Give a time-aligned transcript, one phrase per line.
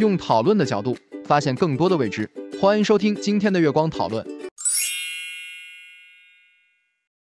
[0.00, 0.96] 用讨论的角度
[1.26, 2.28] 发现更多的未知，
[2.58, 4.26] 欢迎收听今天的月光讨论。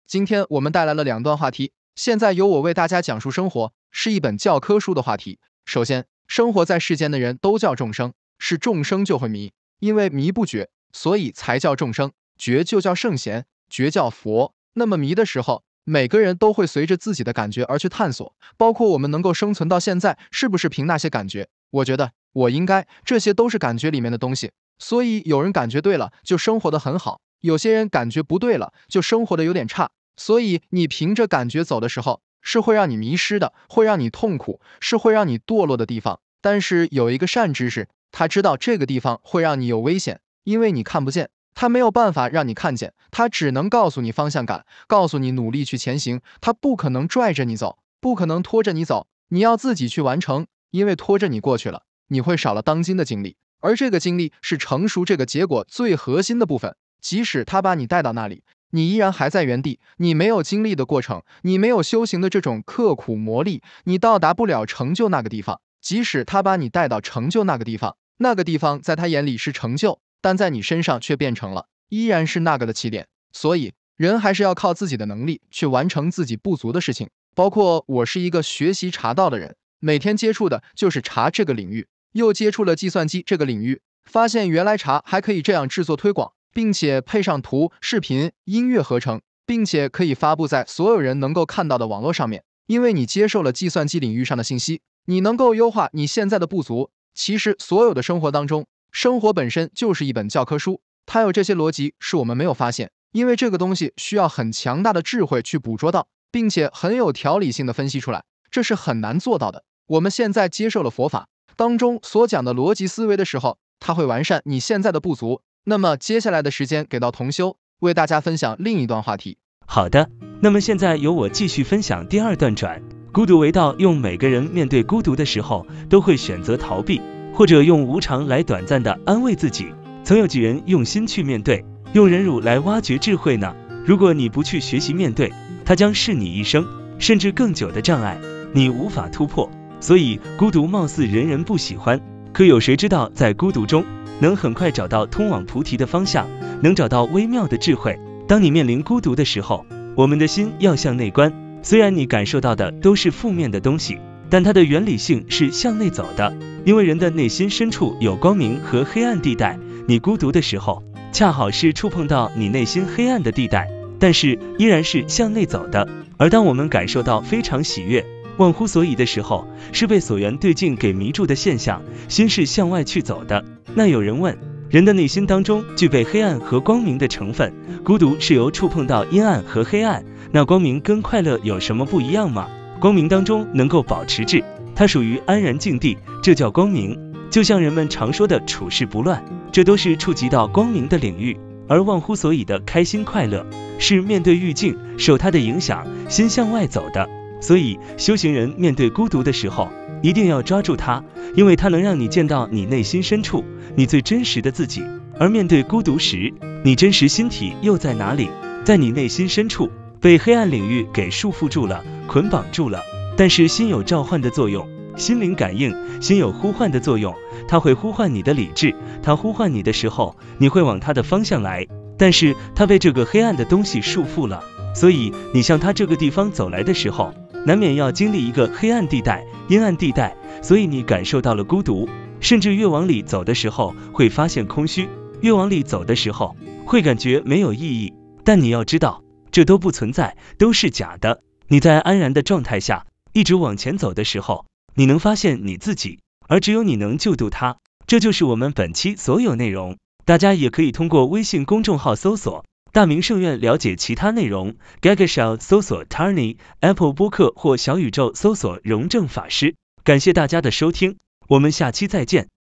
[0.08, 3.30] 今天我们带来了两段话题，现在由我为大家讲述。
[3.30, 5.38] 生活是一本教科书的话题。
[5.64, 12.10] 首先，生活在世间的人都叫众生，是众生就会迷，因为迷不觉，所以才叫众生。
[12.36, 14.52] 觉就叫圣贤，觉叫佛。
[14.72, 21.46] 那么迷的时候，每个人都会随着自己的感觉而去探索，包括我们能够生存到现在，是不是凭那些感觉？
[21.70, 22.10] 我觉得。
[22.34, 24.52] 我应该，这些都是感觉里面的东西。
[24.78, 29.90] 所以有人感觉对了，就生活的很好；有些人感觉不对了，就生活的有点差。
[30.16, 36.20] 所以你凭着感觉走的时候，是会让你迷失的，会让你痛苦，是会让你堕落的地方。
[36.40, 51.82] 但是有一个善知识，他知道这个地方会让你有危险，因为你看不见，他没有办法让你看见，他只能告诉你方向感，告诉你努力去前行，他不可能拽着你走，不可能拖着你走，你要自己去完成，因为拖着你过去了。
[52.08, 56.76] 你会少了当今的经历，而这个经历是成熟这个结果最核心的部分。
[57.00, 65.60] 即使他把你带到那里，你依然还在原地，你没有经历的过程，你没有修行的这种刻苦磨砺，你到达不了成就那个地方。
[65.82, 73.06] 即使他把你带到成就那个地方，那个地方在他眼里是成就，但在你身上却变成了依然是那个的起点。
[73.32, 77.10] 所以，人还是要靠自己的能力去完成自己不足的事情。
[77.34, 81.86] 包括我是一个学习茶道的人，每天接触的就是茶这个领域。
[82.14, 92.44] 又接触了计算机这个领域，发现原来茶还可以这样制作推广，并且配上图、视频、音乐合成，并且可以发布在所有人能够看到的网络上面。
[92.66, 96.90] 因为你接受了计算机领域上的信息，你能够优化你现在的不足。
[97.14, 109.64] 其实所有的生活当中，生活本身就是一本教科书，它有这些逻辑是我们没有发现，因为这个东西需要很强大的智慧去捕捉到，并且很有条理性的分析出来，这是很难做到的。
[109.86, 111.28] 我们现在接受了佛法。
[111.56, 115.40] 当中所讲的逻辑思维的时候，它会完善你现在的不足。
[115.64, 119.38] 那么接下来的时间给到同修，为大家分享另一段话题。
[119.66, 120.10] 好的，
[120.40, 122.82] 那么现在由我继续分享第二段转。
[123.12, 127.00] 孤独为道，用每个人面对孤独的时候，都会选择逃避，
[127.32, 129.72] 或者用无常来短暂的安慰自己。
[130.02, 133.54] 曾有几人用心去面对，用忍辱来挖掘智慧呢？
[133.86, 135.32] 如果你不去学习面对，
[135.64, 136.66] 它将是你一生
[136.98, 138.20] 甚至更久的障碍，
[138.52, 139.50] 你无法突破。
[139.84, 142.00] 所以孤独貌似人人不喜欢，
[142.32, 143.84] 可有谁知道在孤独中
[144.18, 146.26] 能很快找到通往菩提的方向，
[146.62, 148.00] 能找到微妙的智慧。
[148.26, 151.30] 当你面临孤独的时候，我们的心要向内观。
[151.62, 153.98] 虽然你感受到的都是负面的东西，
[154.30, 156.34] 但它的原理性是向内走的。
[156.64, 163.68] 因为人的内心深处有光明和黑暗地带，你孤独的时候，恰好是触碰到你内心黑暗的地带，
[163.98, 165.86] 但是依然是向内走的。
[166.16, 168.02] 而当我们感受到非常喜悦。
[168.36, 173.44] 忘乎所以的时候，是被所缘对境给迷住的现象，心是向外去走的。
[173.74, 174.36] 那有人问，
[174.68, 177.52] 人的内心当中具备黑暗和光明的成分，
[177.84, 182.48] 孤独是由触碰到阴暗和黑暗，那光明跟快乐有什么不一样吗？
[182.80, 184.42] 光明当中能够保持智，
[184.74, 186.98] 它属于安然境地，这叫光明。
[187.30, 191.36] 就像人们常说的处事不乱，这都是触及到光明的领域。
[191.66, 193.46] 而忘乎所以的开心快乐，
[193.78, 197.08] 是面对欲境，受它的影响，心向外走的。
[197.44, 199.68] 所以，修行人面对孤独的时候，
[200.02, 201.04] 一定要抓住它，
[201.34, 203.44] 因为它能让你见到你内心深处
[203.76, 204.82] 你最真实的自己。
[205.18, 206.32] 而面对孤独时，
[206.64, 208.30] 你真实心体又在哪里？
[208.64, 209.70] 在你内心深处，
[210.00, 212.82] 被黑暗领域给束缚住了，捆绑住了。
[213.14, 215.70] 但是心有召唤的作用，心灵感应，
[216.00, 217.14] 心有呼唤的作用，
[217.46, 218.74] 它会呼唤你的理智。
[219.02, 221.66] 它呼唤你的时候，你会往它的方向来。
[221.98, 224.42] 但是它被这个黑暗的东西束缚了，
[224.74, 227.12] 所以你向它这个地方走来的时候。
[227.46, 231.88] 难免要经历一个黑暗地带、阴暗地带，所以你感受到了孤独，
[232.20, 234.88] 甚至越往里走的时候会发现空虚，
[235.20, 237.92] 越往里走的时候会感觉没有意义。
[238.24, 241.22] 但你要知道，这都不存在，都是假的。
[241.48, 247.58] 你在安然的状态下一直往前走的时候，你能发现你自己，而只有你能救度他。
[247.86, 249.76] 这就是我们本期所有内容。
[250.06, 252.44] 大家也可以通过微信公众号搜索
[252.74, 254.56] “大明圣院”了解其他内容。
[254.82, 259.54] Gagashow 搜索 Tarni，Apple 播客或小宇宙搜索荣正法师。
[259.84, 260.96] 感谢大家的收听，
[261.28, 262.33] 我们下期再见。